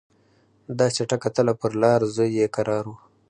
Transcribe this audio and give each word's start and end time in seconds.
دا 0.77 0.87
چټکه 0.95 1.29
تله 1.35 1.53
پر 1.59 1.71
لار 1.81 2.01
زوی 2.13 2.29
یې 2.39 2.45
کرار 2.55 2.85
وو 2.87 2.95